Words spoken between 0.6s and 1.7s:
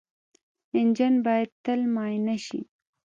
انجن باید